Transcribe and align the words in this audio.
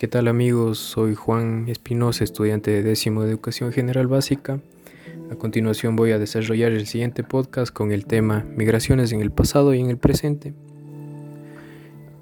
¿Qué 0.00 0.08
tal 0.08 0.28
amigos? 0.28 0.78
Soy 0.78 1.14
Juan 1.14 1.66
Espinosa, 1.68 2.24
estudiante 2.24 2.70
de 2.70 2.82
décimo 2.82 3.22
de 3.22 3.28
Educación 3.28 3.70
General 3.70 4.06
Básica. 4.06 4.58
A 5.30 5.34
continuación 5.34 5.94
voy 5.94 6.12
a 6.12 6.18
desarrollar 6.18 6.72
el 6.72 6.86
siguiente 6.86 7.22
podcast 7.22 7.70
con 7.70 7.92
el 7.92 8.06
tema 8.06 8.46
Migraciones 8.56 9.12
en 9.12 9.20
el 9.20 9.30
pasado 9.30 9.74
y 9.74 9.80
en 9.80 9.90
el 9.90 9.98
presente. 9.98 10.54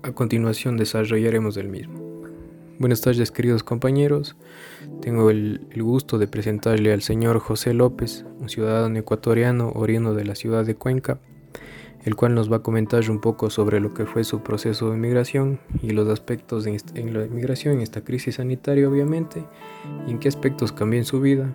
A 0.02 0.10
continuación 0.10 0.76
desarrollaremos 0.76 1.56
el 1.56 1.68
mismo. 1.68 2.24
Buenas 2.80 3.00
tardes 3.00 3.30
queridos 3.30 3.62
compañeros. 3.62 4.34
Tengo 5.00 5.30
el, 5.30 5.60
el, 5.70 5.84
gusto 5.84 6.18
de 6.18 6.26
presentarle 6.26 6.92
al 6.92 7.02
señor 7.02 7.38
José 7.38 7.74
López, 7.74 8.24
un 8.40 8.48
ciudadano 8.48 8.98
ecuatoriano 8.98 9.70
oriundo 9.76 10.14
de 10.14 10.24
la 10.24 10.34
ciudad 10.34 10.66
de 10.66 10.74
Cuenca, 10.74 11.20
el 12.08 12.16
cual 12.16 12.34
nos 12.34 12.50
va 12.50 12.56
a 12.56 12.62
comentar 12.62 13.10
un 13.10 13.20
poco 13.20 13.50
sobre 13.50 13.80
lo 13.80 13.92
que 13.92 14.06
fue 14.06 14.24
su 14.24 14.40
proceso 14.40 14.90
de 14.90 14.96
migración 14.96 15.60
y 15.82 15.90
los 15.90 16.08
aspectos 16.08 16.66
en, 16.66 16.78
en 16.94 17.12
la 17.12 17.26
migración, 17.26 17.74
en 17.74 17.82
esta 17.82 18.02
crisis 18.02 18.36
sanitaria 18.36 18.88
obviamente, 18.88 19.44
y 20.06 20.12
en 20.12 20.18
qué 20.18 20.28
aspectos 20.28 20.72
cambió 20.72 21.04
su 21.04 21.20
vida. 21.20 21.54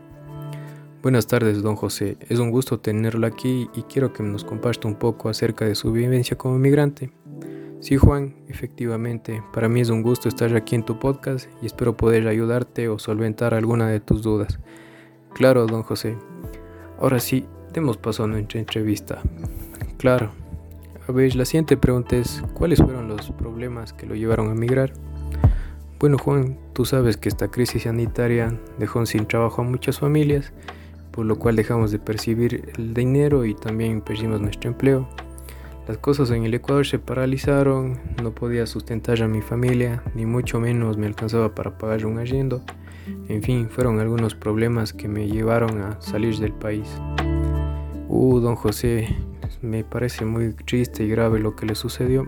Buenas 1.01 1.25
tardes, 1.25 1.63
don 1.63 1.75
José. 1.75 2.17
Es 2.29 2.37
un 2.37 2.51
gusto 2.51 2.79
tenerlo 2.79 3.25
aquí 3.25 3.67
y 3.73 3.81
quiero 3.81 4.13
que 4.13 4.21
nos 4.21 4.43
comparta 4.43 4.87
un 4.87 4.93
poco 4.93 5.27
acerca 5.27 5.65
de 5.65 5.73
su 5.73 5.91
vivencia 5.91 6.37
como 6.37 6.59
migrante. 6.59 7.11
Sí, 7.79 7.97
Juan, 7.97 8.35
efectivamente, 8.47 9.41
para 9.53 9.67
mí 9.67 9.81
es 9.81 9.89
un 9.89 10.03
gusto 10.03 10.29
estar 10.29 10.55
aquí 10.55 10.75
en 10.75 10.85
tu 10.85 10.99
podcast 10.99 11.49
y 11.63 11.65
espero 11.65 11.97
poder 11.97 12.27
ayudarte 12.27 12.89
o 12.89 12.99
solventar 12.99 13.55
alguna 13.55 13.89
de 13.89 14.01
tus 14.01 14.21
dudas. 14.21 14.59
Claro, 15.33 15.65
don 15.65 15.81
José. 15.81 16.15
Ahora 16.99 17.19
sí, 17.19 17.43
demos 17.73 17.97
paso 17.97 18.25
a 18.25 18.27
nuestra 18.27 18.59
entrevista. 18.59 19.19
Claro. 19.97 20.42
A 21.05 21.11
ver, 21.11 21.35
la 21.35 21.43
siguiente 21.43 21.75
pregunta 21.75 22.15
es, 22.15 22.41
¿cuáles 22.53 22.79
fueron 22.79 23.09
los 23.09 23.29
problemas 23.31 23.91
que 23.91 24.05
lo 24.05 24.15
llevaron 24.15 24.49
a 24.49 24.55
migrar? 24.55 24.93
Bueno, 25.99 26.17
Juan, 26.17 26.57
tú 26.71 26.85
sabes 26.85 27.17
que 27.17 27.27
esta 27.27 27.49
crisis 27.49 27.83
sanitaria 27.83 28.57
dejó 28.79 29.05
sin 29.05 29.25
trabajo 29.25 29.61
a 29.61 29.65
muchas 29.65 29.99
familias, 29.99 30.53
por 31.11 31.25
lo 31.25 31.37
cual 31.37 31.57
dejamos 31.57 31.91
de 31.91 31.99
percibir 31.99 32.71
el 32.77 32.93
dinero 32.93 33.43
y 33.43 33.53
también 33.53 33.99
perdimos 33.99 34.39
nuestro 34.39 34.69
empleo. 34.69 35.09
Las 35.89 35.97
cosas 35.97 36.31
en 36.31 36.45
el 36.45 36.53
Ecuador 36.53 36.85
se 36.85 36.99
paralizaron, 36.99 37.99
no 38.21 38.31
podía 38.31 38.65
sustentar 38.65 39.21
a 39.21 39.27
mi 39.27 39.41
familia, 39.41 40.01
ni 40.15 40.25
mucho 40.25 40.61
menos 40.61 40.97
me 40.97 41.07
alcanzaba 41.07 41.53
para 41.53 41.77
pagar 41.77 42.05
un 42.05 42.19
arriendo. 42.19 42.63
En 43.27 43.43
fin, 43.43 43.67
fueron 43.69 43.99
algunos 43.99 44.35
problemas 44.35 44.93
que 44.93 45.09
me 45.09 45.27
llevaron 45.27 45.81
a 45.81 45.99
salir 45.99 46.37
del 46.37 46.53
país. 46.53 46.87
Uh, 48.07 48.39
don 48.39 48.55
José, 48.55 49.13
me 49.61 49.83
parece 49.83 50.25
muy 50.25 50.53
triste 50.53 51.03
y 51.03 51.09
grave 51.09 51.39
lo 51.39 51.55
que 51.55 51.65
le 51.65 51.75
sucedió. 51.75 52.27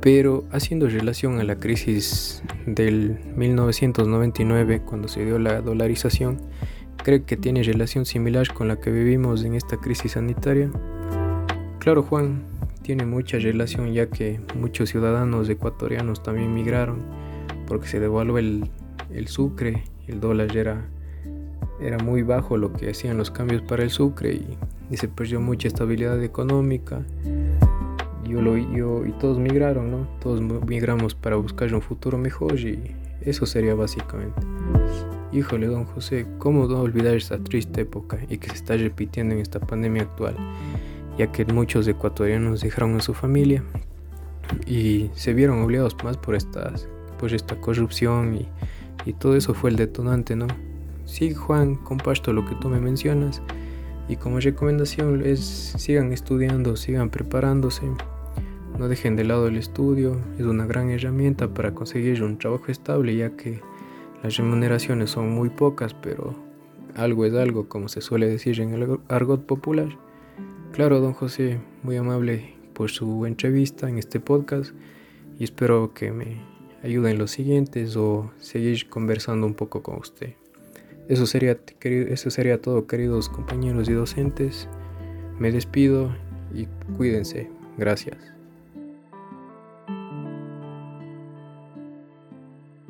Pero 0.00 0.44
haciendo 0.52 0.88
relación 0.88 1.40
a 1.40 1.44
la 1.44 1.56
crisis 1.56 2.42
del 2.66 3.18
1999, 3.36 4.82
cuando 4.84 5.08
se 5.08 5.24
dio 5.24 5.38
la 5.38 5.60
dolarización, 5.60 6.40
creo 7.02 7.24
que 7.24 7.36
tiene 7.36 7.62
relación 7.62 8.04
similar 8.04 8.52
con 8.52 8.68
la 8.68 8.76
que 8.76 8.90
vivimos 8.90 9.44
en 9.44 9.54
esta 9.54 9.78
crisis 9.78 10.12
sanitaria. 10.12 10.70
Claro, 11.78 12.02
Juan, 12.02 12.42
tiene 12.82 13.06
mucha 13.06 13.38
relación 13.38 13.92
ya 13.92 14.06
que 14.06 14.40
muchos 14.54 14.90
ciudadanos 14.90 15.48
ecuatorianos 15.48 16.22
también 16.22 16.52
migraron 16.52 16.98
porque 17.66 17.88
se 17.88 17.98
devaluó 17.98 18.38
el, 18.38 18.68
el 19.10 19.28
sucre, 19.28 19.84
el 20.06 20.20
dólar 20.20 20.54
era, 20.54 20.86
era 21.80 21.98
muy 21.98 22.22
bajo 22.22 22.56
lo 22.58 22.72
que 22.72 22.90
hacían 22.90 23.16
los 23.16 23.30
cambios 23.30 23.62
para 23.62 23.82
el 23.82 23.90
sucre 23.90 24.34
y, 24.34 24.58
y 24.94 24.96
se 24.96 25.08
perdió 25.08 25.40
mucha 25.40 25.68
estabilidad 25.68 26.22
económica. 26.22 27.02
Yo, 28.26 28.40
lo, 28.40 28.56
yo 28.56 29.04
y 29.04 29.12
todos 29.12 29.38
migraron, 29.38 29.90
¿no? 29.90 30.08
Todos 30.20 30.40
migramos 30.40 31.14
para 31.14 31.36
buscar 31.36 31.74
un 31.74 31.82
futuro 31.82 32.16
mejor 32.16 32.58
y 32.58 32.94
eso 33.22 33.44
sería 33.44 33.74
básicamente. 33.74 34.40
Híjole, 35.32 35.66
don 35.66 35.84
José, 35.84 36.26
¿cómo 36.38 36.66
no 36.66 36.80
olvidar 36.80 37.14
esta 37.14 37.38
triste 37.38 37.82
época 37.82 38.18
y 38.30 38.38
que 38.38 38.48
se 38.48 38.54
está 38.54 38.76
repitiendo 38.76 39.34
en 39.34 39.40
esta 39.40 39.60
pandemia 39.60 40.02
actual? 40.02 40.36
ya 41.18 41.30
que 41.30 41.44
muchos 41.44 41.86
ecuatorianos 41.86 42.60
dejaron 42.60 42.96
a 42.96 43.00
su 43.00 43.14
familia 43.14 43.62
y 44.66 45.10
se 45.14 45.32
vieron 45.32 45.62
obligados 45.62 45.96
más 46.02 46.16
por, 46.16 46.34
estas, 46.34 46.88
por 47.18 47.32
esta 47.32 47.60
corrupción 47.60 48.34
y, 48.34 48.48
y 49.08 49.12
todo 49.12 49.36
eso 49.36 49.54
fue 49.54 49.70
el 49.70 49.76
detonante, 49.76 50.34
¿no? 50.34 50.48
Sí, 51.04 51.32
Juan, 51.32 51.76
comparto 51.76 52.32
lo 52.32 52.44
que 52.44 52.54
tú 52.56 52.68
me 52.68 52.80
mencionas 52.80 53.42
y 54.08 54.16
como 54.16 54.40
recomendación 54.40 55.22
es 55.24 55.40
sigan 55.40 56.12
estudiando, 56.12 56.76
sigan 56.76 57.10
preparándose, 57.10 57.82
no 58.78 58.88
dejen 58.88 59.16
de 59.16 59.24
lado 59.24 59.46
el 59.46 59.56
estudio, 59.56 60.20
es 60.38 60.44
una 60.44 60.66
gran 60.66 60.90
herramienta 60.90 61.52
para 61.52 61.74
conseguir 61.74 62.22
un 62.22 62.38
trabajo 62.38 62.66
estable 62.68 63.16
ya 63.16 63.36
que 63.36 63.60
las 64.22 64.36
remuneraciones 64.36 65.10
son 65.10 65.30
muy 65.30 65.48
pocas, 65.48 65.94
pero 65.94 66.34
algo 66.96 67.24
es 67.24 67.34
algo, 67.34 67.68
como 67.68 67.88
se 67.88 68.00
suele 68.00 68.28
decir 68.28 68.60
en 68.60 68.74
el 68.74 68.98
argot 69.08 69.44
popular. 69.44 69.88
Claro, 70.72 71.00
don 71.00 71.12
José, 71.12 71.60
muy 71.82 71.96
amable 71.96 72.54
por 72.72 72.90
su 72.90 73.26
entrevista 73.26 73.88
en 73.88 73.98
este 73.98 74.20
podcast 74.20 74.72
y 75.38 75.44
espero 75.44 75.94
que 75.94 76.10
me 76.12 76.42
ayuden 76.82 77.12
en 77.12 77.18
los 77.18 77.30
siguientes 77.30 77.96
o 77.96 78.32
seguir 78.38 78.88
conversando 78.88 79.46
un 79.46 79.54
poco 79.54 79.82
con 79.82 79.98
usted. 79.98 80.34
Eso 81.08 81.26
sería, 81.26 81.58
eso 81.82 82.30
sería 82.30 82.60
todo, 82.60 82.86
queridos 82.86 83.28
compañeros 83.28 83.88
y 83.88 83.92
docentes. 83.92 84.68
Me 85.38 85.52
despido 85.52 86.14
y 86.54 86.66
cuídense. 86.96 87.50
Gracias. 87.76 88.16